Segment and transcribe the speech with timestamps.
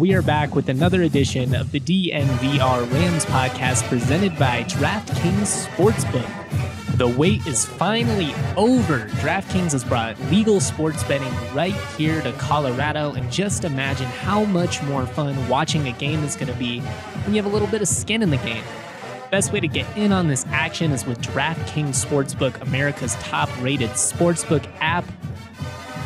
[0.00, 6.96] We are back with another edition of the DNVR Rams podcast presented by DraftKings Sportsbook.
[6.98, 9.06] The wait is finally over.
[9.20, 14.82] DraftKings has brought legal sports betting right here to Colorado, and just imagine how much
[14.82, 17.80] more fun watching a game is going to be when you have a little bit
[17.80, 18.64] of skin in the game.
[19.30, 23.90] Best way to get in on this action is with DraftKings Sportsbook, America's top rated
[23.90, 25.04] sportsbook app.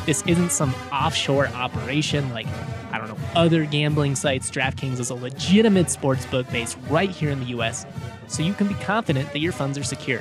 [0.05, 2.47] This isn't some offshore operation like
[2.91, 7.31] I don't know, other gambling sites, DraftKings is a legitimate sports book based right here
[7.31, 7.87] in the US,
[8.29, 10.21] so you can be confident that your funds are secure.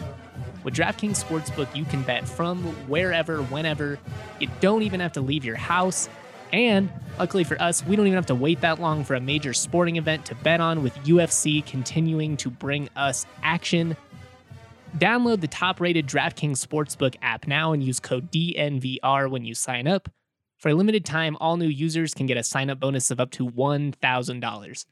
[0.63, 3.97] With DraftKings Sportsbook, you can bet from wherever, whenever.
[4.39, 6.09] You don't even have to leave your house.
[6.51, 9.53] And luckily for us, we don't even have to wait that long for a major
[9.53, 13.95] sporting event to bet on with UFC continuing to bring us action.
[14.97, 19.87] Download the top rated DraftKings Sportsbook app now and use code DNVR when you sign
[19.87, 20.09] up.
[20.57, 23.29] For a limited time, all new users can get a sign up bonus of up
[23.31, 24.85] to $1,000.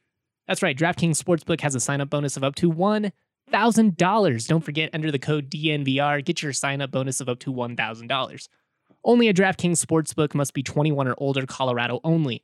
[0.47, 4.47] That's right, DraftKings Sportsbook has a sign up bonus of up to $1,000.
[4.47, 8.47] Don't forget, enter the code DNVR, get your sign up bonus of up to $1,000.
[9.03, 12.43] Only a DraftKings Sportsbook must be 21 or older, Colorado only.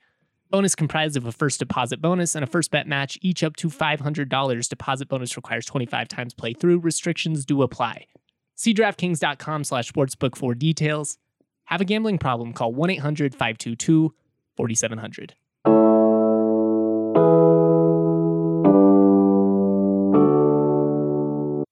[0.50, 3.70] Bonus comprised of a first deposit bonus and a first bet match, each up to
[3.70, 4.70] $500.
[4.70, 6.84] Deposit bonus requires 25 times playthrough.
[6.84, 8.06] Restrictions do apply.
[8.56, 11.18] See DraftKings.com slash sportsbook for details.
[11.72, 12.52] Have a gambling problem?
[12.52, 14.14] Call 1 800 522
[14.58, 15.36] 4700.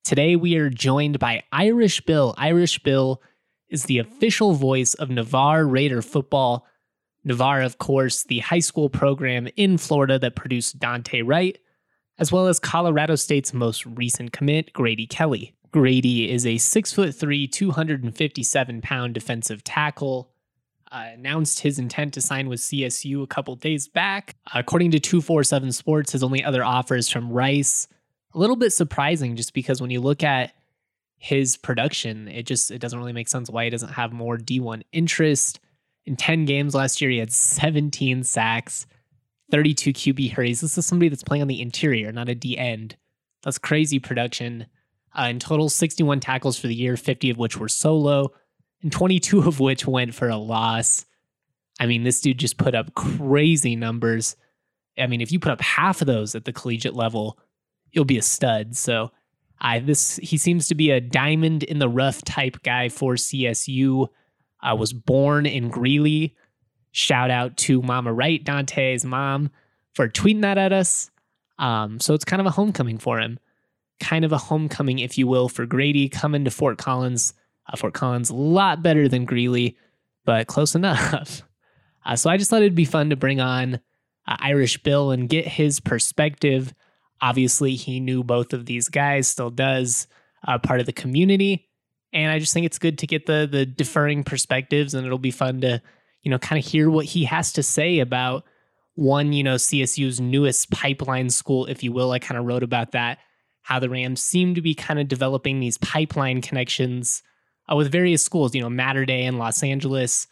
[0.06, 2.34] Today, we are joined by Irish Bill.
[2.38, 3.22] Irish Bill
[3.68, 6.66] is the official voice of Navarre Raider football.
[7.26, 11.60] Navarre, of course, the high school program in Florida that produced Dante Wright,
[12.18, 15.54] as well as Colorado State's most recent commit, Grady Kelly.
[15.72, 20.32] Grady is a six foot three, 257 pound defensive tackle.
[20.92, 24.36] Uh, announced his intent to sign with CSU a couple days back.
[24.56, 27.88] According to 247 Sports, his only other offer is from Rice.
[28.34, 30.54] A little bit surprising just because when you look at
[31.18, 34.82] his production, it just it doesn't really make sense why he doesn't have more D1
[34.92, 35.60] interest.
[36.06, 38.88] In 10 games last year, he had 17 sacks,
[39.52, 40.62] 32 QB hurries.
[40.62, 42.96] This is somebody that's playing on the interior, not a D end.
[43.44, 44.66] That's crazy production.
[45.18, 48.32] Uh, in total, 61 tackles for the year, 50 of which were solo,
[48.82, 51.06] and 22 of which went for a loss.
[51.80, 54.36] I mean, this dude just put up crazy numbers.
[54.98, 57.40] I mean, if you put up half of those at the collegiate level,
[57.92, 58.76] you'll be a stud.
[58.76, 59.12] So,
[59.62, 64.08] I this he seems to be a diamond in the rough type guy for CSU.
[64.62, 66.36] I was born in Greeley.
[66.92, 69.52] Shout out to Mama Wright, Dante's mom,
[69.94, 71.12] for tweeting that at us.
[71.58, 73.38] Um, so it's kind of a homecoming for him
[74.00, 77.34] kind of a homecoming, if you will, for Grady coming to Fort Collins.
[77.72, 79.78] Uh, Fort Collins, a lot better than Greeley,
[80.26, 81.44] but close enough.
[82.06, 83.76] Uh, so I just thought it'd be fun to bring on
[84.28, 86.74] uh, Irish Bill and get his perspective.
[87.22, 90.08] Obviously, he knew both of these guys, still does,
[90.48, 91.68] uh, part of the community.
[92.14, 95.30] And I just think it's good to get the the differing perspectives, and it'll be
[95.30, 95.82] fun to,
[96.24, 98.46] you know, kind of hear what he has to say about
[98.96, 102.12] one, you know, CSU's newest pipeline school, if you will.
[102.12, 103.20] I kind of wrote about that
[103.62, 107.22] how the Rams seem to be kind of developing these pipeline connections
[107.72, 110.28] uh, with various schools, you know, Mater Dei in Los Angeles,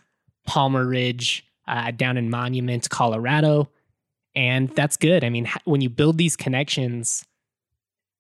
[0.46, 3.70] Palmer Ridge uh, down in Monument, Colorado.
[4.36, 5.24] And that's good.
[5.24, 7.26] I mean, when you build these connections,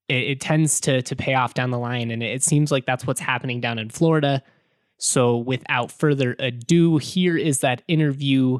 [0.07, 2.11] it, it tends to, to pay off down the line.
[2.11, 4.43] And it seems like that's what's happening down in Florida.
[4.97, 8.59] So without further ado, here is that interview.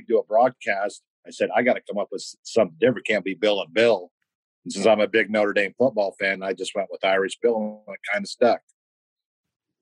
[0.00, 3.06] Do a broadcast, I said, I got to come up with something different.
[3.06, 4.10] Can't be Bill and Bill.
[4.64, 7.56] And since I'm a big Notre Dame football fan, I just went with Irish Bill
[7.86, 8.60] and it kind of stuck.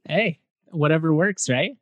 [0.09, 1.72] Hey, whatever works, right?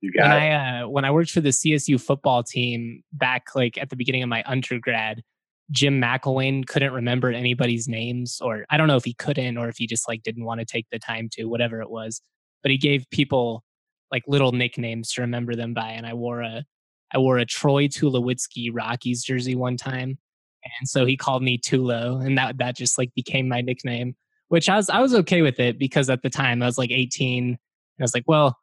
[0.00, 0.54] You got when it.
[0.54, 4.22] I uh, when I worked for the CSU football team back like at the beginning
[4.22, 5.22] of my undergrad,
[5.70, 9.76] Jim McElwain couldn't remember anybody's names, or I don't know if he couldn't or if
[9.76, 12.22] he just like didn't want to take the time to, whatever it was.
[12.62, 13.62] But he gave people
[14.10, 16.64] like little nicknames to remember them by, and I wore a
[17.12, 20.18] I wore a Troy Tulowitzki Rockies jersey one time,
[20.64, 24.16] and so he called me Tulo, and that that just like became my nickname.
[24.48, 26.90] Which I was I was okay with it because at the time I was like
[26.90, 27.58] 18, and
[27.98, 28.58] I was like, well,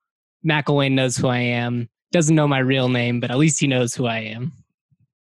[0.46, 1.90] McElwain knows who I am.
[2.12, 4.54] Doesn't know my real name, but at least he knows who I am.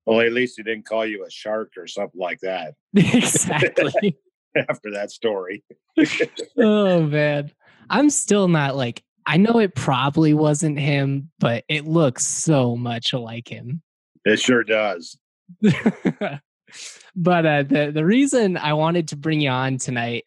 [0.06, 2.74] Well, at least he didn't call you a shark or something like that.
[2.94, 4.18] exactly.
[4.68, 5.64] After that story.
[6.58, 7.50] oh man.
[7.90, 13.14] I'm still not like I know it probably wasn't him, but it looks so much
[13.14, 13.82] like him.
[14.24, 15.18] It sure does.
[15.60, 20.26] but uh, the the reason I wanted to bring you on tonight,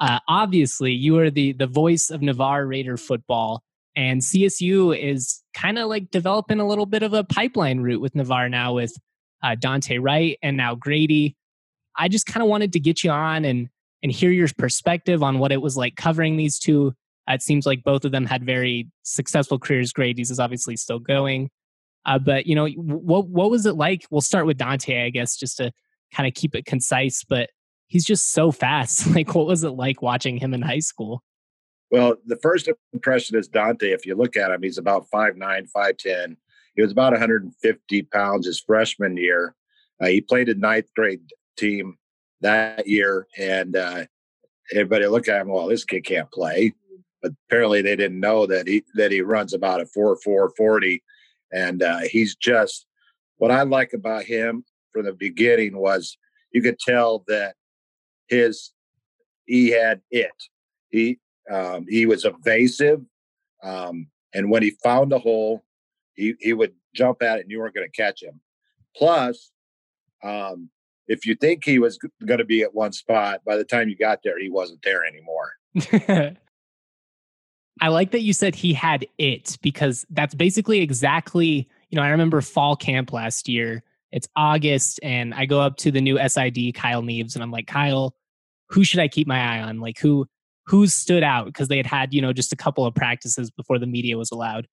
[0.00, 3.62] uh, obviously, you are the the voice of Navarre Raider football,
[3.96, 8.14] And CSU is kind of like developing a little bit of a pipeline route with
[8.14, 8.94] Navarre now with
[9.42, 11.36] uh, Dante Wright and now Grady.
[11.96, 13.68] I just kind of wanted to get you on and
[14.02, 16.94] and hear your perspective on what it was like covering these two.
[17.28, 19.92] It seems like both of them had very successful careers.
[19.92, 21.50] Grady's is obviously still going,
[22.06, 24.06] uh, but you know what what was it like?
[24.10, 25.72] We'll start with Dante, I guess, just to
[26.14, 27.24] kind of keep it concise.
[27.24, 27.50] But
[27.86, 29.06] he's just so fast.
[29.14, 31.22] like, what was it like watching him in high school?
[31.90, 33.92] Well, the first impression is Dante.
[33.92, 36.36] If you look at him, he's about 5'9, 5'10.
[36.76, 39.54] He was about 150 pounds his freshman year.
[40.00, 41.22] Uh, he played a ninth grade
[41.56, 41.96] team
[42.42, 44.04] that year, and uh,
[44.72, 45.48] everybody looked at him.
[45.48, 46.74] Well, this kid can't play,
[47.22, 51.02] but apparently they didn't know that he that he runs about a four four forty,
[51.52, 52.86] and uh, he's just
[53.36, 56.16] what I like about him from the beginning was
[56.52, 57.54] you could tell that
[58.28, 58.72] his
[59.46, 60.32] he had it.
[60.90, 61.18] He
[61.50, 63.00] um, he was evasive,
[63.62, 65.64] um, and when he found a hole,
[66.14, 68.40] he he would jump at it, and you weren't going to catch him.
[68.96, 69.50] Plus,
[70.22, 70.70] um,
[71.06, 73.96] if you think he was going to be at one spot, by the time you
[73.96, 75.52] got there, he wasn't there anymore.
[77.80, 82.10] I like that you said he had it because that's basically exactly, you know, I
[82.10, 83.82] remember fall camp last year.
[84.10, 87.66] It's August and I go up to the new SID, Kyle Neves, and I'm like,
[87.66, 88.14] Kyle,
[88.68, 89.80] who should I keep my eye on?
[89.80, 90.26] Like who
[90.66, 91.46] who stood out?
[91.46, 94.30] Because they had had, you know, just a couple of practices before the media was
[94.30, 94.66] allowed.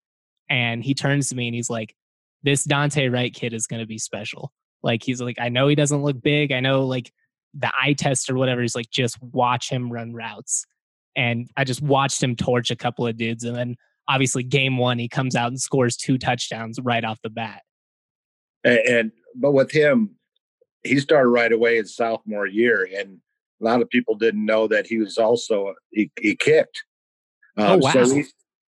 [0.50, 1.96] And he turns to me and he's like,
[2.44, 4.52] This Dante Wright kid is gonna be special.
[4.84, 6.52] Like he's like, I know he doesn't look big.
[6.52, 7.12] I know like
[7.54, 10.66] the eye test or whatever is like just watch him run routes.
[11.16, 13.44] And I just watched him torch a couple of dudes.
[13.44, 13.76] And then
[14.08, 17.62] obviously game one, he comes out and scores two touchdowns right off the bat.
[18.64, 20.16] And, and but with him,
[20.84, 23.20] he started right away his sophomore year, and
[23.62, 26.84] a lot of people didn't know that he was also he, he kicked.
[27.58, 27.92] oh um, wow!
[27.92, 28.26] So we,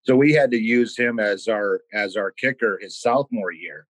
[0.05, 3.87] so we had to use him as our as our kicker his sophomore year.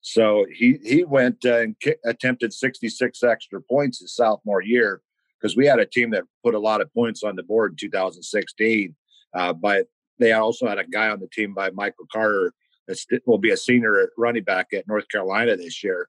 [0.00, 5.00] So he he went uh, and ki- attempted 66 extra points his sophomore year
[5.42, 7.76] because we had a team that put a lot of points on the board in
[7.76, 8.94] 2016.
[9.34, 9.86] Uh, but
[10.18, 12.52] they also had a guy on the team by Michael Carter
[12.86, 16.08] that will be a senior running back at North Carolina this year.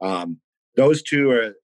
[0.00, 0.38] Um,
[0.76, 1.54] those two are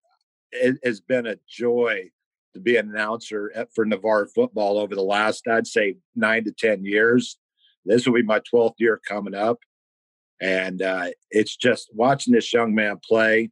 [0.52, 2.10] it has been a joy
[2.54, 6.52] to be an announcer at, for Navarre football over the last I'd say nine to
[6.52, 7.36] ten years.
[7.84, 9.58] This will be my 12th year coming up.
[10.40, 13.50] And uh, it's just watching this young man play.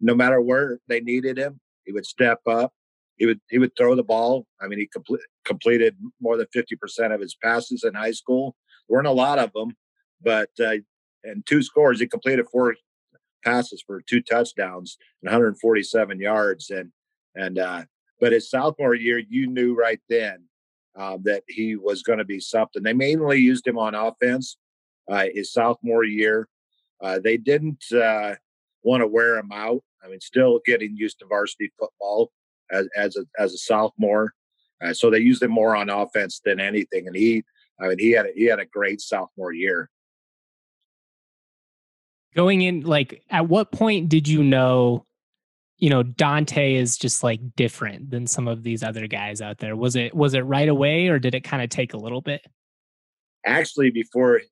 [0.00, 2.72] No matter where they needed him, he would step up.
[3.20, 4.46] He would he would throw the ball.
[4.62, 8.56] I mean, he complete, completed more than fifty percent of his passes in high school.
[8.88, 9.76] There weren't a lot of them,
[10.22, 10.76] but uh,
[11.22, 12.00] and two scores.
[12.00, 12.74] He completed four
[13.44, 16.70] passes for two touchdowns and 147 yards.
[16.70, 16.92] And
[17.34, 17.84] and uh,
[18.22, 20.44] but his sophomore year, you knew right then
[20.96, 22.82] um, that he was going to be something.
[22.82, 24.56] They mainly used him on offense,
[25.10, 26.48] uh, his sophomore year.
[27.02, 28.36] Uh, they didn't uh,
[28.82, 29.82] want to wear him out.
[30.02, 32.32] I mean, still getting used to varsity football
[32.72, 34.34] as as a, as a sophomore,
[34.82, 37.06] uh, so they used him more on offense than anything.
[37.06, 37.44] And he,
[37.80, 39.90] I mean, he had a, he had a great sophomore year.
[42.34, 45.06] Going in, like, at what point did you know?
[45.78, 49.74] You know, Dante is just like different than some of these other guys out there.
[49.74, 52.42] Was it was it right away, or did it kind of take a little bit?
[53.46, 54.42] Actually, before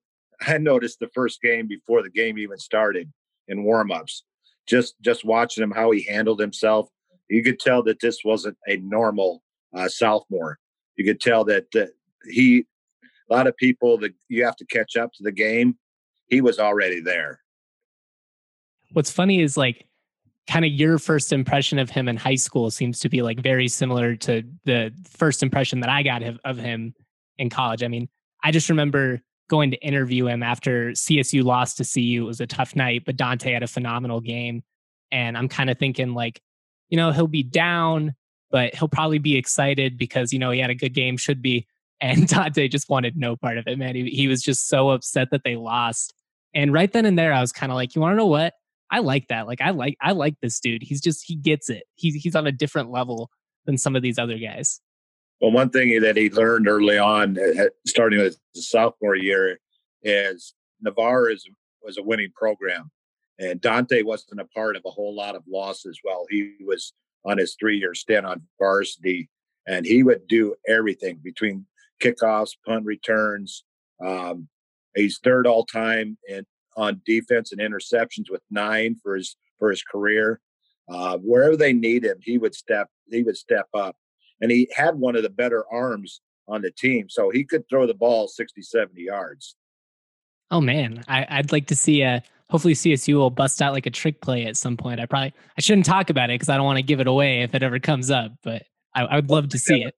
[0.47, 3.13] I noticed the first game before the game even started
[3.49, 4.23] in warmups.
[4.67, 6.89] Just just watching him how he handled himself,
[7.29, 9.43] you could tell that this wasn't a normal
[9.75, 10.59] uh, sophomore.
[10.97, 11.91] You could tell that, that
[12.29, 12.65] he
[13.31, 15.77] a lot of people that you have to catch up to the game.
[16.29, 17.41] He was already there.
[18.93, 19.87] What's funny is like
[20.49, 23.69] kind of your first impression of him in high school seems to be like very
[23.69, 26.95] similar to the first impression that I got of him
[27.37, 27.83] in college.
[27.83, 28.09] I mean,
[28.43, 32.25] I just remember going to interview him after CSU lost to CU.
[32.25, 34.63] It was a tough night, but Dante had a phenomenal game.
[35.11, 36.41] And I'm kind of thinking, like,
[36.89, 38.15] you know, he'll be down,
[38.51, 41.67] but he'll probably be excited because, you know, he had a good game, should be.
[42.01, 43.97] And Dante just wanted no part of it, man.
[43.97, 46.15] He, he was just so upset that they lost.
[46.55, 48.55] And right then and there, I was kind of like, you want to know what?
[48.89, 49.49] I like that.
[49.49, 50.85] Like, I like, I like this dude.
[50.85, 51.83] He's just, he gets it.
[51.97, 53.33] He's, he's on a different level
[53.67, 54.81] than some of these other guys.
[55.41, 59.59] Well, one thing that he learned early on, uh, starting with the sophomore year,
[60.03, 61.49] is Navarre is
[61.83, 62.91] was a winning program,
[63.39, 66.93] and Dante wasn't a part of a whole lot of losses while he was
[67.25, 69.29] on his three-year stint on varsity,
[69.67, 71.67] and he would do everything between
[72.03, 73.65] kickoffs, punt returns.
[74.05, 74.49] Um,
[74.95, 76.45] he's third all time in
[76.77, 80.41] on defense and interceptions with nine for his for his career.
[80.89, 83.97] Uh, wherever they need him, he would step he would step up
[84.41, 87.09] and he had one of the better arms on the team.
[87.09, 89.57] So he could throw the ball 60, 70 yards.
[90.51, 93.91] Oh man, I, would like to see a hopefully CSU will bust out like a
[93.91, 95.01] trick play at some point.
[95.01, 97.43] I probably I shouldn't talk about it because I don't want to give it away
[97.43, 98.63] if it ever comes up, but
[98.95, 99.95] I, I would love to see it.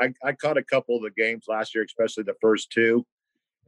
[0.00, 3.04] I, I caught a couple of the games last year, especially the first two,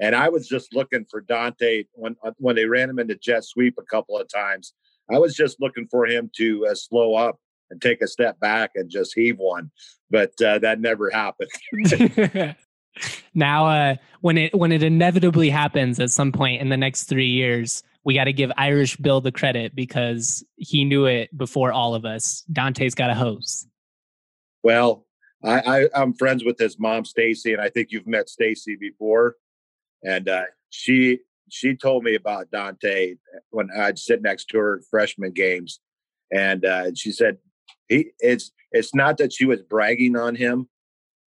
[0.00, 3.44] and I was just looking for Dante when uh, when they ran him into jet
[3.44, 4.72] sweep a couple of times.
[5.10, 7.38] I was just looking for him to uh, slow up
[7.70, 9.70] and take a step back and just heave one,
[10.10, 11.50] but uh, that never happened.
[13.34, 17.28] now, uh, when it when it inevitably happens at some point in the next three
[17.28, 21.94] years, we got to give Irish Bill the credit because he knew it before all
[21.94, 22.44] of us.
[22.52, 23.66] Dante's got a hose.
[24.62, 25.06] Well,
[25.44, 29.36] I, I am friends with his mom, Stacy, and I think you've met Stacy before.
[30.04, 33.14] And uh, she she told me about Dante
[33.50, 35.80] when I'd sit next to her freshman games,
[36.32, 37.38] and uh, she said
[37.88, 40.68] he it's it's not that she was bragging on him.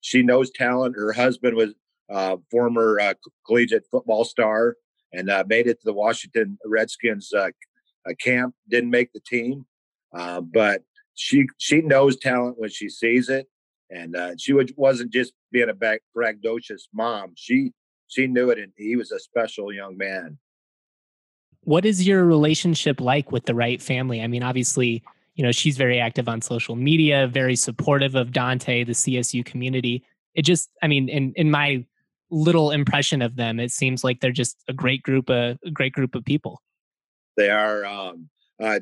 [0.01, 0.95] She knows talent.
[0.95, 1.73] Her husband was
[2.09, 3.13] uh, former uh,
[3.45, 4.75] collegiate football star
[5.13, 7.49] and uh, made it to the Washington Redskins uh,
[8.19, 8.55] camp.
[8.69, 9.65] Didn't make the team,
[10.13, 10.83] uh, but
[11.15, 13.47] she she knows talent when she sees it,
[13.89, 17.33] and uh, she wasn't just being a braggadocious mom.
[17.35, 17.71] She
[18.07, 20.37] she knew it, and he was a special young man.
[21.63, 24.21] What is your relationship like with the Wright family?
[24.21, 25.03] I mean, obviously,
[25.35, 30.03] you know she's very active on social media, very supportive of Dante, the CSU community.
[30.33, 31.85] It just, I mean, in in my
[32.31, 35.93] little impression of them, it seems like they're just a great group of a great
[35.93, 36.61] group of people.
[37.37, 37.85] They are.
[37.85, 38.29] Um,
[38.61, 38.79] uh,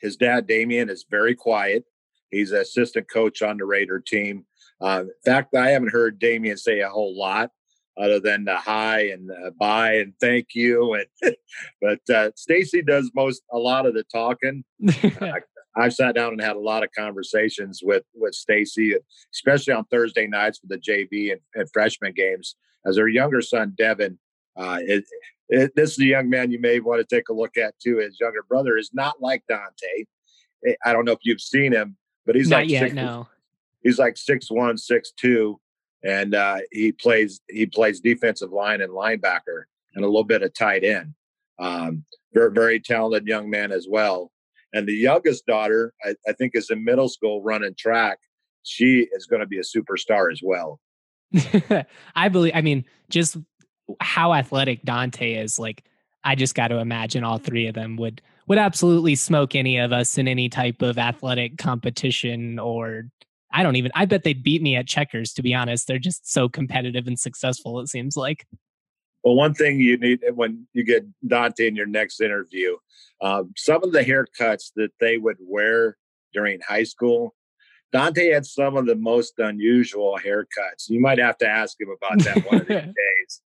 [0.00, 1.84] his dad Damien is very quiet.
[2.30, 4.46] He's an assistant coach on the Raider team.
[4.80, 7.50] Uh, in fact, I haven't heard Damien say a whole lot
[7.98, 10.94] other than the hi and uh, bye and thank you.
[10.94, 11.36] And
[11.82, 14.64] but uh, Stacy does most a lot of the talking.
[15.20, 15.32] uh,
[15.78, 18.94] I've sat down and had a lot of conversations with with Stacy,
[19.32, 22.56] especially on Thursday nights for the JV and, and freshman games.
[22.84, 24.18] As her younger son Devin,
[24.56, 25.04] uh, it,
[25.48, 27.98] it, this is a young man you may want to take a look at too.
[27.98, 30.04] His younger brother is not like Dante.
[30.66, 32.80] Eh, I don't know if you've seen him, but he's not like yet.
[32.80, 33.28] Six, no,
[33.82, 35.60] he's like six one, six two,
[36.02, 40.52] and uh, he plays he plays defensive line and linebacker and a little bit of
[40.54, 41.14] tight end.
[41.60, 44.32] Um, very very talented young man as well.
[44.72, 48.18] And the youngest daughter, I, I think, is in middle school running track.
[48.62, 50.80] She is going to be a superstar as well.
[52.16, 52.52] I believe.
[52.54, 53.36] I mean, just
[54.00, 55.58] how athletic Dante is.
[55.58, 55.84] Like,
[56.24, 59.92] I just got to imagine all three of them would would absolutely smoke any of
[59.92, 63.04] us in any type of athletic competition or
[63.52, 65.86] I don't even I bet they'd beat me at checkers to be honest.
[65.86, 68.46] They're just so competitive and successful it seems like.
[69.28, 72.78] Well, one thing you need when you get Dante in your next interview,
[73.20, 75.98] um, some of the haircuts that they would wear
[76.32, 77.34] during high school,
[77.92, 80.88] Dante had some of the most unusual haircuts.
[80.88, 83.42] You might have to ask him about that one of these days.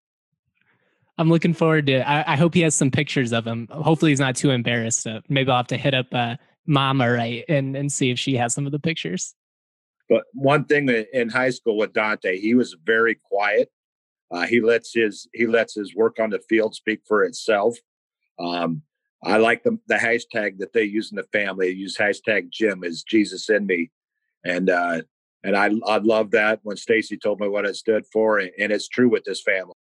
[1.17, 2.07] I'm looking forward to.
[2.07, 3.67] I, I, hope he has some pictures of him.
[3.71, 5.07] Hopefully, he's not too embarrassed.
[5.07, 8.37] Uh, maybe I'll have to hit up uh, Mama Wright and and see if she
[8.37, 9.35] has some of the pictures.
[10.11, 13.71] But one thing in high school with Dante, he was very quiet.
[14.31, 17.77] Uh, he lets his he lets his work on the field speak for itself.
[18.39, 18.83] Um,
[19.25, 21.69] I like the the hashtag that they use in the family.
[21.69, 23.91] They use hashtag Jim is Jesus in me,
[24.45, 25.03] and uh,
[25.43, 28.73] and I I love that when Stacy told me what it stood for, and, and
[28.73, 29.75] it's true with this family.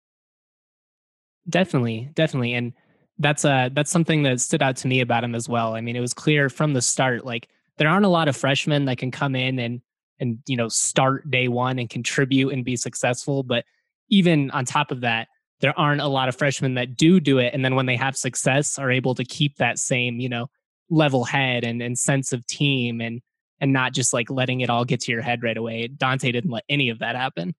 [1.48, 2.72] Definitely, definitely, and
[3.18, 5.74] that's uh that's something that stood out to me about him as well.
[5.74, 7.48] I mean, it was clear from the start, like
[7.78, 9.80] there aren't a lot of freshmen that can come in and
[10.18, 13.64] and you know start day one and contribute and be successful, but
[14.08, 15.28] even on top of that,
[15.60, 18.16] there aren't a lot of freshmen that do do it, and then when they have
[18.16, 20.48] success, are able to keep that same you know
[20.90, 23.20] level head and, and sense of team and
[23.60, 25.88] and not just like letting it all get to your head right away.
[25.88, 27.54] Dante didn't let any of that happen.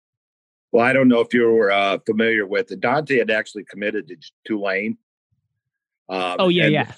[0.71, 2.81] Well, I don't know if you were uh, familiar with it.
[2.81, 4.97] Dante had actually committed to Tulane.
[6.09, 6.91] Um, oh yeah, and, yeah.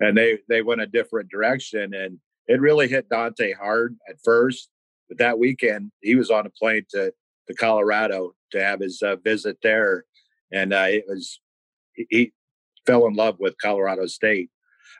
[0.00, 4.68] And they they went a different direction, and it really hit Dante hard at first.
[5.08, 7.12] But that weekend, he was on a plane to
[7.46, 10.04] to Colorado to have his uh, visit there,
[10.52, 11.40] and uh, it was
[11.94, 12.32] he,
[12.86, 14.50] fell in love with Colorado State.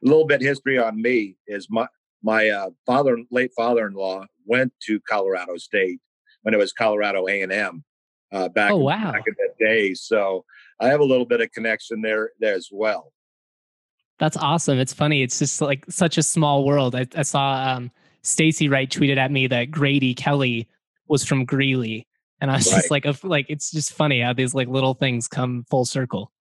[0.04, 1.86] A little bit history on me is my
[2.22, 6.00] my uh, father, late father-in-law, went to Colorado State
[6.42, 7.84] when it was Colorado A and M,
[8.32, 9.12] uh, back, oh, in, wow.
[9.12, 9.94] back in the day.
[9.94, 10.44] So
[10.80, 13.12] I have a little bit of connection there, there as well.
[14.18, 14.78] That's awesome.
[14.78, 15.22] It's funny.
[15.22, 16.94] It's just like such a small world.
[16.94, 17.90] I, I saw um,
[18.22, 20.68] Stacy Wright tweeted at me that Grady Kelly
[21.08, 22.06] was from Greeley.
[22.40, 22.76] And I was right.
[22.78, 26.32] just like, like it's just funny how these like little things come full circle.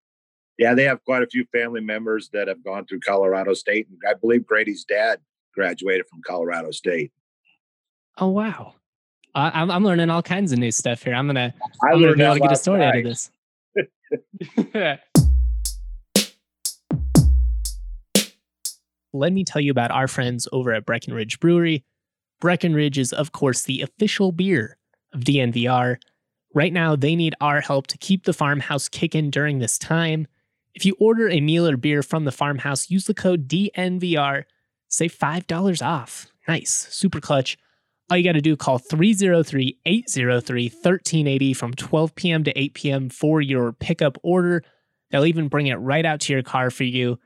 [0.58, 3.98] Yeah, they have quite a few family members that have gone through Colorado State, and
[4.08, 5.20] I believe Grady's dad
[5.53, 7.13] graduated from Colorado State.
[8.18, 8.75] Oh wow,
[9.34, 11.13] I, am I'm learning all kinds of new stuff here.
[11.13, 12.88] I'm gonna I am gonna be able to get a story night.
[12.88, 13.32] out of this.
[19.13, 21.86] Let me tell you about our friends over at Breckenridge Brewery.
[22.41, 24.77] Breckenridge is, of course, the official beer
[25.13, 25.98] of DNVR.
[26.54, 30.28] Right now, they need our help to keep the farmhouse kicking during this time.
[30.74, 34.44] If you order a meal or beer from the farmhouse, use the code DNVR,
[34.88, 36.28] save $5 off.
[36.48, 37.58] Nice, super clutch.
[38.10, 42.44] All you got to do call 303 803 1380 from 12 p.m.
[42.44, 43.10] to 8 p.m.
[43.10, 44.63] for your pickup order.
[45.12, 47.20] They'll even bring it right out to your car for you.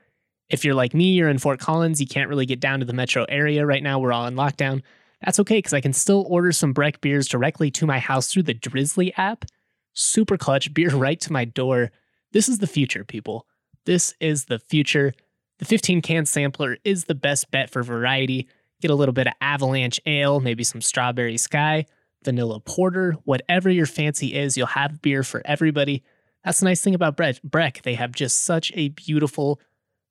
[0.50, 2.94] If you're like me, you're in Fort Collins, you can't really get down to the
[2.94, 4.00] metro area right now.
[4.00, 4.82] We're all in lockdown.
[5.24, 8.44] That's okay because I can still order some Breck beers directly to my house through
[8.44, 9.46] the Drizzly app.
[9.94, 11.92] Super clutch, beer right to my door.
[12.32, 13.48] This is the future, people.
[13.86, 15.14] This is the future.
[15.60, 18.48] The 15 can sampler is the best bet for variety.
[18.82, 21.86] Get a little bit of avalanche ale, maybe some strawberry sky,
[22.24, 26.04] vanilla porter, whatever your fancy is, you'll have beer for everybody.
[26.44, 27.82] That's the nice thing about Breck.
[27.84, 29.62] They have just such a beautiful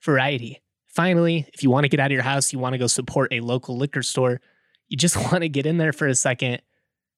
[0.02, 0.62] variety.
[0.86, 3.32] Finally, if you want to get out of your house, you want to go support
[3.32, 4.40] a local liquor store,
[4.92, 6.60] you just want to get in there for a second,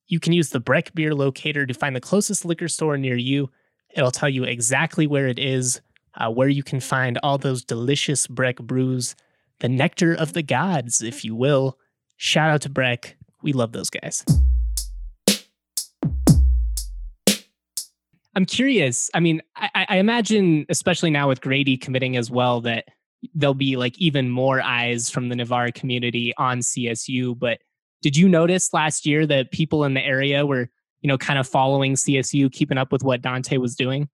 [0.07, 3.51] you can use the Breck Beer Locator to find the closest liquor store near you.
[3.91, 5.81] It'll tell you exactly where it is,
[6.15, 9.15] uh, where you can find all those delicious Breck brews
[9.61, 11.79] the nectar of the gods, if you will.
[12.17, 13.17] Shout out to Breck.
[13.41, 14.25] We love those guys.
[18.35, 19.11] I'm curious.
[19.15, 22.87] I mean, I, I, imagine, especially now with Grady committing as well, that
[23.35, 27.39] there'll be like even more eyes from the Navarre community on CSU.
[27.39, 27.59] But
[28.03, 30.69] did you notice last year that people in the area were,
[31.01, 34.09] you know, kind of following CSU, keeping up with what Dante was doing?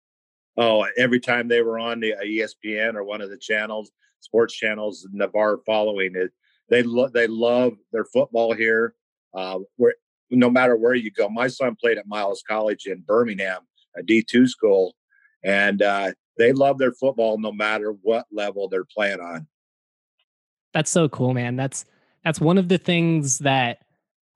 [0.57, 5.07] Oh, every time they were on the ESPN or one of the channels, sports channels
[5.13, 6.31] Navarre following it.
[6.69, 8.95] They lo- they love their football here.
[9.35, 9.95] Uh, where
[10.31, 13.61] no matter where you go, my son played at Miles College in Birmingham,
[13.97, 14.95] a D two school,
[15.45, 19.47] and uh, they love their football no matter what level they're playing on.
[20.73, 21.57] That's so cool, man.
[21.57, 21.85] That's
[22.25, 23.79] that's one of the things that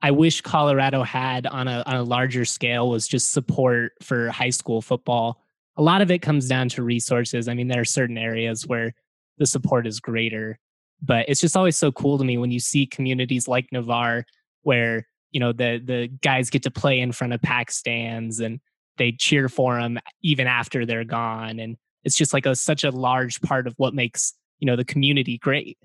[0.03, 4.51] I wish Colorado had on a on a larger scale was just support for high
[4.51, 5.41] school football.
[5.77, 7.49] A lot of it comes down to resources.
[7.49, 8.95] I mean, there are certain areas where
[9.39, 10.59] the support is greater.
[11.01, 14.25] But it's just always so cool to me when you see communities like Navarre
[14.63, 18.61] where, you know, the the guys get to play in front of pack stands and
[18.99, 21.59] they cheer for them even after they're gone.
[21.59, 24.85] And it's just like a such a large part of what makes, you know, the
[24.85, 25.79] community great.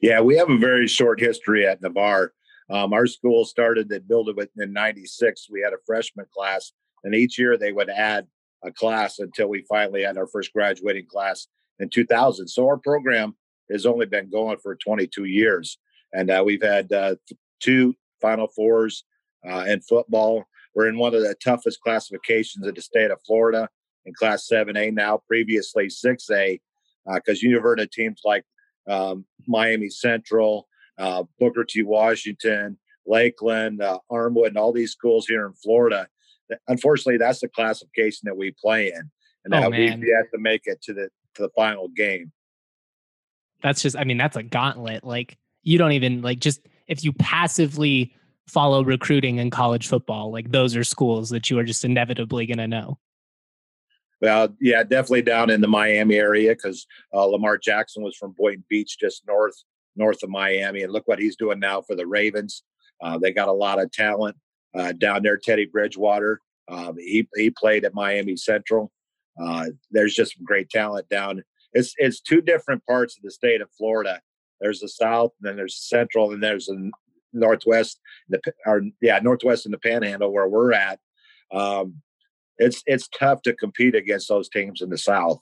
[0.00, 2.32] Yeah, we have a very short history at Navarre.
[2.70, 5.48] Um, our school started that built it in 96.
[5.50, 6.72] We had a freshman class,
[7.04, 8.26] and each year they would add
[8.64, 11.46] a class until we finally had our first graduating class
[11.78, 12.48] in 2000.
[12.48, 13.36] So our program
[13.70, 15.78] has only been going for 22 years,
[16.12, 17.16] and uh, we've had uh,
[17.60, 19.04] two Final Fours
[19.48, 20.44] uh, in football.
[20.74, 23.68] We're in one of the toughest classifications in the state of Florida
[24.06, 26.60] in Class 7A now, previously 6A,
[27.14, 28.44] because uh, you've heard of teams like
[28.88, 31.82] um, Miami Central, uh, Booker T.
[31.82, 36.08] Washington, Lakeland, uh, Armwood, and all these schools here in Florida.
[36.68, 39.10] Unfortunately, that's the classification that we play in,
[39.44, 42.32] and oh, we've yet to make it to the to the final game.
[43.62, 45.04] That's just, I mean, that's a gauntlet.
[45.04, 48.14] Like, you don't even, like, just if you passively
[48.46, 52.58] follow recruiting in college football, like, those are schools that you are just inevitably going
[52.58, 52.98] to know.
[54.20, 58.64] Well, yeah, definitely down in the Miami area because uh, Lamar Jackson was from Boynton
[58.68, 59.54] Beach, just north
[59.96, 62.62] north of Miami, and look what he's doing now for the Ravens.
[63.02, 64.36] Uh, they got a lot of talent
[64.76, 65.36] uh, down there.
[65.36, 68.90] Teddy Bridgewater, um, he he played at Miami Central.
[69.40, 71.42] Uh, there's just great talent down.
[71.72, 74.20] It's it's two different parts of the state of Florida.
[74.60, 76.90] There's the south, and then there's central, and there's the
[77.32, 78.00] northwest.
[78.28, 80.98] The or yeah, northwest and the Panhandle where we're at.
[81.52, 82.00] Um,
[82.58, 85.40] it's it's tough to compete against those teams in the south.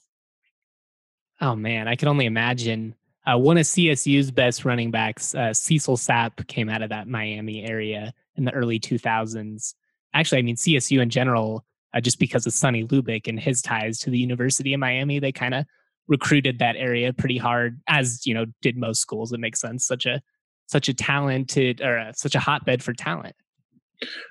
[1.40, 2.94] Oh man, I can only imagine.
[3.26, 7.64] Uh, one of CSU's best running backs, uh, Cecil Sapp, came out of that Miami
[7.64, 9.74] area in the early 2000s.
[10.12, 13.98] Actually, I mean CSU in general uh, just because of Sonny Lubick and his ties
[14.00, 15.20] to the University of Miami.
[15.20, 15.64] They kind of
[16.08, 19.32] recruited that area pretty hard, as you know, did most schools.
[19.32, 19.86] It makes sense.
[19.86, 20.20] Such a
[20.66, 23.36] such a talented or uh, such a hotbed for talent.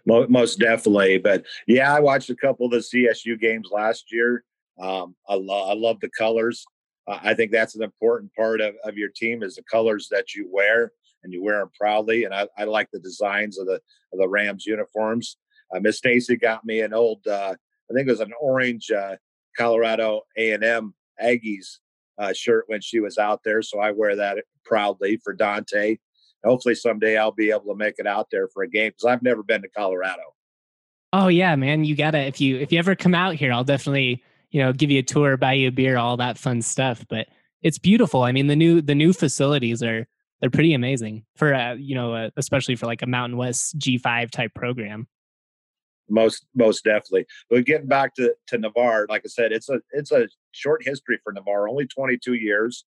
[0.06, 4.43] Most definitely, but yeah, I watched a couple of the CSU games last year.
[4.80, 6.65] Um, I, lo- I love the colors.
[7.08, 10.34] Uh, I think that's an important part of, of your team is the colors that
[10.36, 10.91] you wear
[11.23, 12.26] and you wear them proudly.
[12.26, 13.80] And I, I like the designs of the
[14.12, 15.38] of the Rams uniforms.
[15.73, 17.56] Uh, Miss Stacy got me an old, uh,
[17.89, 19.15] I think it was an orange uh,
[19.58, 21.80] Colorado A and M Aggies
[22.17, 25.97] uh, shirt when she was out there, so I wear that proudly for Dante.
[26.44, 29.24] Hopefully someday I'll be able to make it out there for a game because I've
[29.24, 30.22] never been to Colorado.
[31.12, 34.24] Oh yeah, man, you gotta if you if you ever come out here, I'll definitely
[34.52, 37.06] you know give you a tour, buy you a beer, all that fun stuff.
[37.08, 37.28] But
[37.62, 38.24] it's beautiful.
[38.24, 40.08] I mean, the new the new facilities are
[40.42, 44.32] they're pretty amazing for uh, you know uh, especially for like a Mountain West G5
[44.32, 45.08] type program.
[46.10, 47.26] Most most definitely.
[47.50, 51.20] But getting back to to Navarre, like I said, it's a it's a short history
[51.24, 51.70] for Navarre.
[51.70, 52.86] Only 22 years.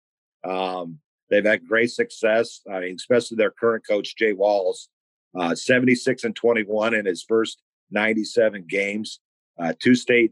[0.43, 2.61] Um, they've had great success.
[2.71, 4.89] I mean, especially their current coach Jay Walls,
[5.37, 7.61] uh, 76 and 21 in his first
[7.91, 9.19] 97 games,
[9.59, 10.31] uh, two state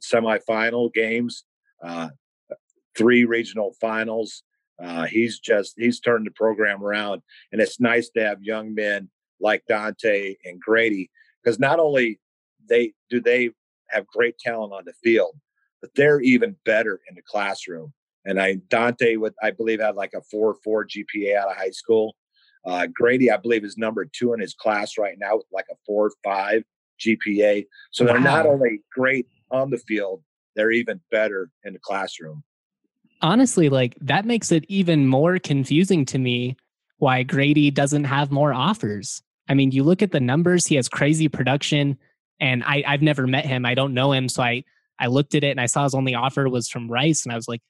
[0.00, 1.44] semifinal games,
[1.82, 2.08] uh,
[2.96, 4.42] three regional finals.
[4.80, 9.08] Uh, he's just he's turned the program around, and it's nice to have young men
[9.40, 11.10] like Dante and Grady
[11.42, 12.20] because not only
[12.68, 13.50] they do they
[13.88, 15.36] have great talent on the field,
[15.80, 17.92] but they're even better in the classroom.
[18.24, 21.70] And I Dante would I believe had like a four four GPA out of high
[21.70, 22.16] school.
[22.66, 25.76] Uh, Grady, I believe, is number two in his class right now with like a
[25.86, 26.62] four five
[27.00, 27.66] GPA.
[27.92, 30.22] So they're not only great on the field,
[30.56, 32.42] they're even better in the classroom
[33.22, 36.56] honestly, like that makes it even more confusing to me
[36.98, 39.22] why Grady doesn't have more offers.
[39.48, 41.98] I mean, you look at the numbers, he has crazy production,
[42.40, 43.64] and I, I've never met him.
[43.64, 44.28] I don't know him.
[44.28, 44.64] So I,
[44.98, 47.36] I looked at it and I saw his only offer was from Rice, and I
[47.36, 47.62] was like,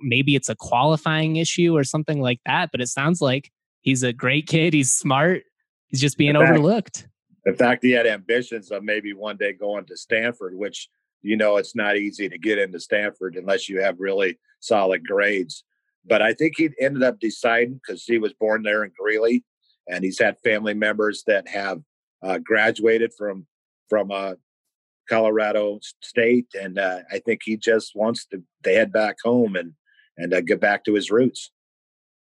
[0.00, 2.70] maybe it's a qualifying issue or something like that.
[2.72, 3.50] But it sounds like
[3.82, 4.74] he's a great kid.
[4.74, 5.42] He's smart.
[5.88, 7.08] He's just being fact, overlooked.
[7.44, 10.88] The fact he had ambitions of maybe one day going to Stanford, which
[11.22, 15.64] you know it's not easy to get into Stanford unless you have really solid grades.
[16.04, 19.44] But I think he ended up deciding because he was born there in Greeley,
[19.88, 21.80] and he's had family members that have
[22.22, 23.46] uh, graduated from
[23.88, 24.34] from uh,
[25.08, 29.72] Colorado State, and uh, I think he just wants to, head back home and
[30.18, 31.50] and uh, get back to his roots.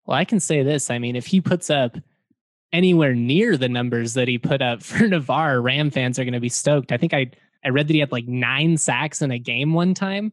[0.05, 0.89] Well, I can say this.
[0.89, 1.97] I mean, if he puts up
[2.73, 6.39] anywhere near the numbers that he put up for Navarre, Ram fans are going to
[6.39, 6.91] be stoked.
[6.91, 7.31] I think I
[7.63, 10.31] I read that he had like nine sacks in a game one time.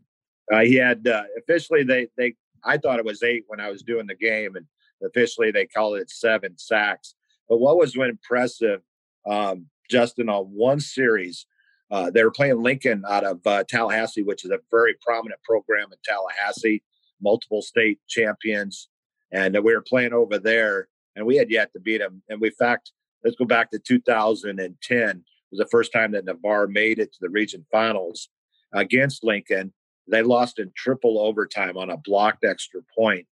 [0.52, 3.82] Uh, he had uh, officially they they I thought it was eight when I was
[3.82, 4.66] doing the game, and
[5.04, 7.14] officially they called it seven sacks.
[7.48, 8.80] But what was impressive,
[9.26, 11.46] um, Justin, on one series,
[11.92, 15.88] uh, they were playing Lincoln out of uh, Tallahassee, which is a very prominent program
[15.92, 16.82] in Tallahassee,
[17.20, 18.88] multiple state champions,
[19.30, 22.22] and we were playing over there, and we had yet to beat them.
[22.30, 26.24] And we, in fact, let's go back to 2010 It was the first time that
[26.24, 28.30] Navarre made it to the region finals
[28.72, 29.74] against Lincoln.
[30.08, 33.26] They lost in triple overtime on a blocked extra point.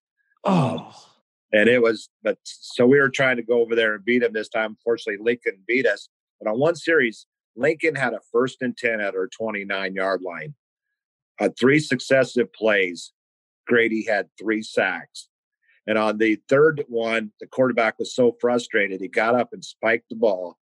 [0.44, 0.76] Um, oh.
[0.76, 0.92] Um,
[1.52, 4.32] and it was, but so we were trying to go over there and beat them
[4.32, 4.76] this time.
[4.78, 6.08] Unfortunately, Lincoln beat us.
[6.40, 7.26] But on one series,
[7.60, 10.54] Lincoln had a first and 10 at our 29 yard line.
[11.38, 13.12] Uh, three successive plays,
[13.66, 15.28] Grady had three sacks.
[15.86, 20.08] And on the third one, the quarterback was so frustrated, he got up and spiked
[20.08, 20.56] the ball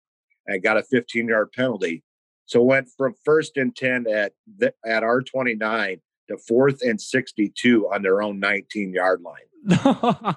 [0.48, 2.04] and got a 15 yard penalty.
[2.46, 7.90] So went from first and 10 at the, at our 29 to fourth and 62
[7.92, 10.36] on their own 19 yard line.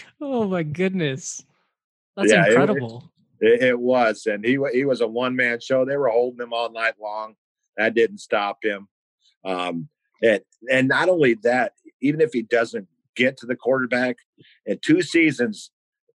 [0.20, 1.44] oh my goodness.
[2.16, 3.10] That's yeah, incredible.
[3.40, 4.26] It, it, was.
[4.26, 5.84] And he, he was a one man show.
[5.84, 7.34] They were holding him all night long.
[7.76, 8.88] That didn't stop him.
[9.44, 9.88] Um,
[10.22, 14.16] and, and not only that, even if he doesn't get to the quarterback
[14.66, 15.70] in two seasons,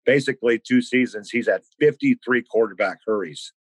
[0.05, 3.53] basically two seasons, he's had 53 quarterback hurries.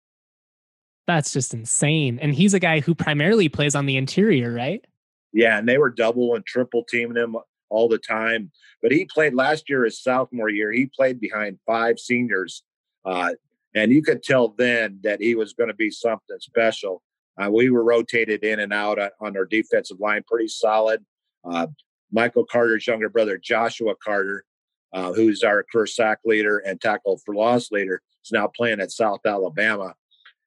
[1.06, 2.18] That's just insane.
[2.20, 4.84] And he's a guy who primarily plays on the interior, right?
[5.32, 7.36] Yeah, and they were double and triple teaming him
[7.68, 8.50] all the time.
[8.82, 12.62] But he played last year, his sophomore year, he played behind five seniors.
[13.04, 13.32] Uh,
[13.74, 17.02] and you could tell then that he was going to be something special.
[17.40, 21.04] Uh, we were rotated in and out on, on our defensive line pretty solid.
[21.44, 21.68] Uh,
[22.12, 24.44] Michael Carter's younger brother, Joshua Carter,
[24.92, 28.90] uh, who's our career sack leader and tackle for loss leader, is now playing at
[28.90, 29.94] South Alabama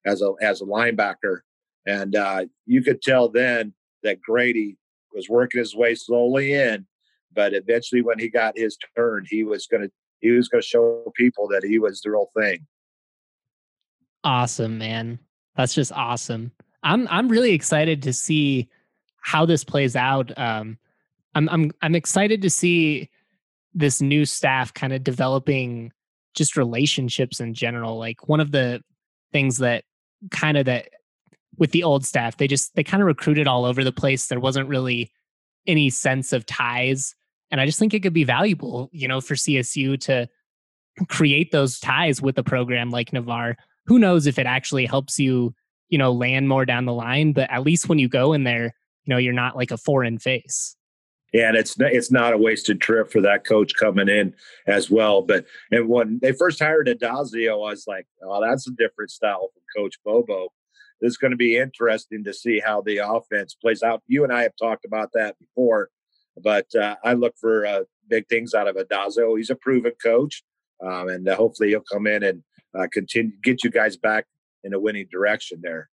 [0.05, 1.39] as a as a linebacker.
[1.87, 4.77] And uh, you could tell then that Grady
[5.13, 6.85] was working his way slowly in,
[7.33, 11.47] but eventually when he got his turn, he was gonna he was gonna show people
[11.49, 12.65] that he was the real thing.
[14.23, 15.19] Awesome, man.
[15.55, 16.51] That's just awesome.
[16.81, 18.69] I'm I'm really excited to see
[19.21, 20.37] how this plays out.
[20.37, 20.77] Um,
[21.35, 23.09] I'm I'm I'm excited to see
[23.73, 25.91] this new staff kind of developing
[26.33, 27.97] just relationships in general.
[27.97, 28.81] Like one of the
[29.31, 29.83] things that
[30.31, 30.89] kind of that
[31.57, 34.27] with the old staff, they just they kind of recruited all over the place.
[34.27, 35.11] There wasn't really
[35.67, 37.15] any sense of ties.
[37.51, 40.27] And I just think it could be valuable, you know, for CSU to
[41.07, 43.57] create those ties with a program like Navarre.
[43.85, 45.53] Who knows if it actually helps you,
[45.89, 48.75] you know, land more down the line, but at least when you go in there,
[49.05, 50.75] you know, you're not like a foreign face.
[51.33, 54.35] Yeah, and it's it's not a wasted trip for that coach coming in
[54.67, 55.23] as well.
[55.23, 59.49] But and when they first hired Addazio, I was like, oh, that's a different style
[59.51, 60.49] from Coach Bobo.
[61.01, 64.03] It's going to be interesting to see how the offense plays out.
[64.07, 65.89] You and I have talked about that before,
[66.41, 69.35] but uh, I look for uh, big things out of Addazio.
[69.35, 70.43] He's a proven coach,
[70.85, 72.43] um, and uh, hopefully he'll come in and
[72.77, 74.25] uh, continue get you guys back
[74.63, 75.89] in a winning direction there.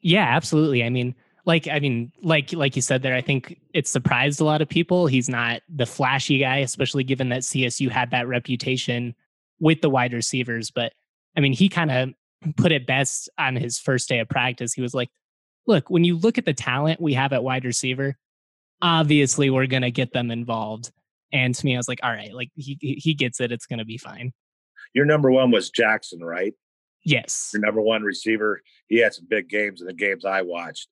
[0.00, 0.84] Yeah, absolutely.
[0.84, 1.14] I mean,
[1.46, 4.68] like I mean, like like you said there, I think it surprised a lot of
[4.68, 5.06] people.
[5.06, 9.14] He's not the flashy guy, especially given that CSU had that reputation
[9.60, 10.70] with the wide receivers.
[10.70, 10.92] But
[11.36, 12.10] I mean, he kind of
[12.56, 14.72] put it best on his first day of practice.
[14.72, 15.10] He was like,
[15.66, 18.16] "Look, when you look at the talent we have at wide receiver,
[18.80, 20.92] obviously we're gonna get them involved."
[21.32, 23.52] And to me, I was like, "All right, like he he gets it.
[23.52, 24.32] It's gonna be fine."
[24.92, 26.54] Your number one was Jackson, right?
[27.04, 27.50] Yes.
[27.52, 28.62] Your number one receiver.
[28.88, 30.88] He had some big games in the games I watched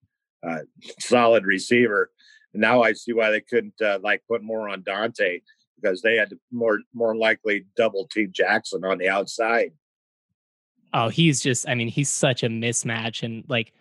[0.47, 0.61] uh,
[0.99, 2.11] solid receiver.
[2.55, 5.41] Now I see why they couldn't uh, like put more on Dante
[5.81, 9.73] because they had to more more likely double team Jackson on the outside.
[10.93, 13.73] Oh, he's just I mean, he's such a mismatch and like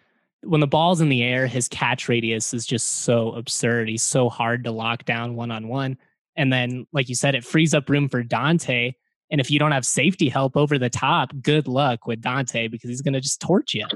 [0.43, 3.89] when the ball's in the air, his catch radius is just so absurd.
[3.89, 5.97] He's so hard to lock down one on one.
[6.35, 8.93] And then, like you said, it frees up room for Dante.
[9.31, 12.89] And if you don't have safety help over the top, good luck with Dante because
[12.89, 13.87] he's going to just torch you.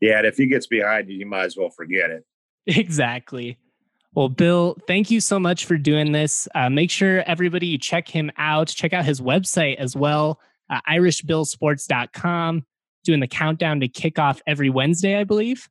[0.00, 2.24] Yeah, and if he gets behind you, you might as well forget it.
[2.66, 3.58] Exactly.
[4.14, 6.48] Well, Bill, thank you so much for doing this.
[6.54, 8.68] Uh, make sure everybody you check him out.
[8.68, 12.66] Check out his website as well, uh, irishbillsports.com,
[13.04, 15.68] doing the countdown to kickoff every Wednesday, I believe.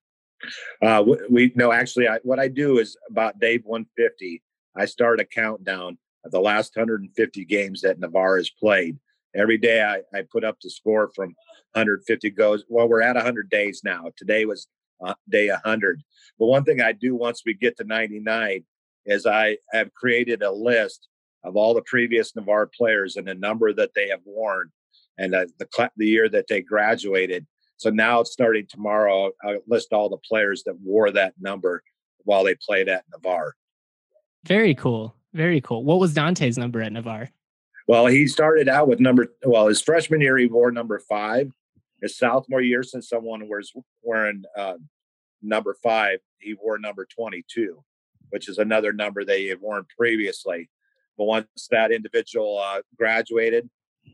[0.81, 4.41] Uh, we no, actually, I, what I do is about day 150,
[4.75, 8.97] I start a countdown the last 150 games that Navarre has played.
[9.35, 11.35] Every day, I, I put up the score from
[11.73, 12.63] 150 goes.
[12.67, 14.05] Well, we're at 100 days now.
[14.17, 14.67] Today was
[15.05, 16.01] uh, day 100.
[16.37, 18.63] But one thing I do once we get to 99
[19.05, 21.07] is I have created a list
[21.43, 24.71] of all the previous Navarre players and the number that they have worn
[25.17, 27.45] and uh, the the year that they graduated.
[27.77, 31.81] So now, starting tomorrow, I'll list all the players that wore that number
[32.23, 33.55] while they played at Navarre.
[34.45, 35.15] Very cool.
[35.33, 35.83] Very cool.
[35.83, 37.29] What was Dante's number at Navarre?
[37.87, 39.27] Well, he started out with number.
[39.43, 41.51] Well, his freshman year he wore number five,
[42.01, 44.75] his sophomore year, since someone was wearing uh,
[45.41, 47.83] number five, he wore number 22,
[48.29, 50.69] which is another number they had worn previously.
[51.17, 53.69] But once that individual uh, graduated,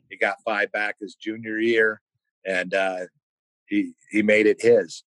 [0.10, 2.01] he got five back his junior year,
[2.45, 3.01] and uh,
[3.67, 5.04] he he made it his.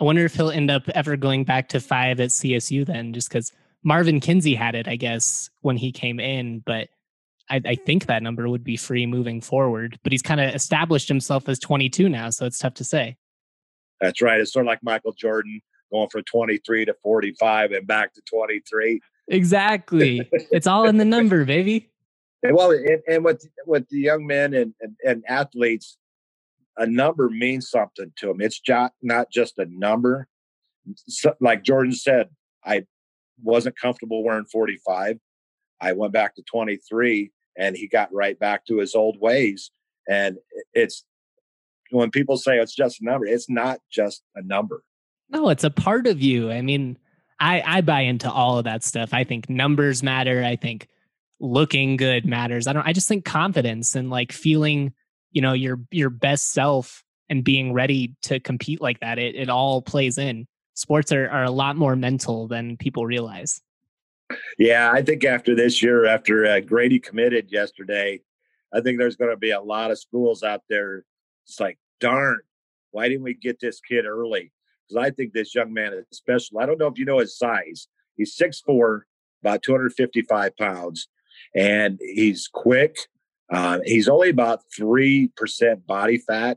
[0.00, 3.28] I wonder if he'll end up ever going back to five at CSU then, just
[3.28, 6.88] because Marvin Kinsey had it, I guess, when he came in, but
[7.48, 7.84] I, I hmm.
[7.84, 9.98] think that number would be free moving forward.
[10.02, 13.16] But he's kind of established himself as 22 now, so it's tough to say.
[14.00, 14.40] That's right.
[14.40, 15.60] It's sort of like Michael Jordan
[15.92, 19.00] going from 23 to 45 and back to 23.
[19.28, 20.28] Exactly.
[20.32, 21.90] it's all in the number, baby.
[22.42, 25.98] And well, and, and with with the young men and, and, and athletes,
[26.78, 28.40] a number means something to them.
[28.40, 30.26] It's just not just a number.
[31.06, 32.30] So, like Jordan said,
[32.64, 32.86] I
[33.42, 35.18] wasn't comfortable wearing 45.
[35.80, 39.70] I went back to 23 and he got right back to his old ways.
[40.08, 40.38] And
[40.74, 41.04] it's
[41.90, 44.82] when people say it's just a number, it's not just a number.
[45.30, 46.50] No, it's a part of you.
[46.50, 46.98] I mean,
[47.38, 49.14] I, I buy into all of that stuff.
[49.14, 50.44] I think numbers matter.
[50.44, 50.88] I think
[51.40, 52.66] looking good matters.
[52.66, 54.92] I don't I just think confidence and like feeling,
[55.32, 59.18] you know, your your best self and being ready to compete like that.
[59.18, 60.46] It it all plays in.
[60.80, 63.60] Sports are, are a lot more mental than people realize.
[64.58, 68.22] Yeah, I think after this year, after uh, Grady committed yesterday,
[68.72, 71.04] I think there's going to be a lot of schools out there.
[71.44, 72.38] It's like, darn,
[72.92, 74.52] why didn't we get this kid early?
[74.88, 76.60] Because I think this young man is special.
[76.60, 77.86] I don't know if you know his size.
[78.16, 79.02] He's 6'4,
[79.42, 81.08] about 255 pounds,
[81.54, 82.96] and he's quick.
[83.52, 85.30] Um, he's only about 3%
[85.86, 86.56] body fat.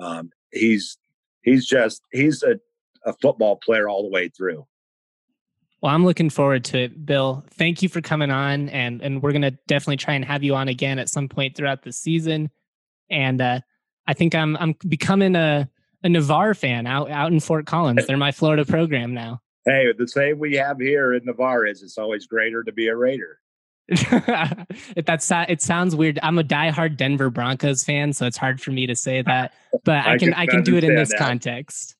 [0.00, 0.96] Um, he's
[1.42, 2.58] he's just he's a,
[3.04, 4.66] a football player all the way through.
[5.82, 7.44] Well, I'm looking forward to it, Bill.
[7.50, 10.68] Thank you for coming on, and and we're gonna definitely try and have you on
[10.68, 12.50] again at some point throughout the season.
[13.10, 13.60] And uh,
[14.06, 15.68] I think I'm I'm becoming a
[16.02, 18.06] a Navarre fan out out in Fort Collins.
[18.06, 19.40] They're my Florida program now.
[19.64, 22.96] Hey, the same we have here in Navarre is it's always greater to be a
[22.96, 23.38] Raider.
[25.04, 26.18] That's it sounds weird.
[26.22, 29.52] I'm a diehard Denver Broncos fan, so it's hard for me to say that,
[29.84, 31.18] but I, I can I can do it in this that.
[31.18, 31.96] context.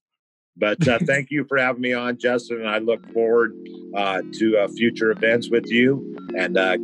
[0.61, 2.59] But uh, thank you for having me on, Justin.
[2.59, 3.57] And I look forward
[3.96, 6.16] uh, to uh, future events with you.
[6.37, 6.77] And uh,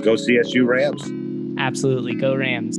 [0.00, 1.02] go CSU Rams.
[1.60, 2.14] Absolutely.
[2.14, 2.78] Go Rams.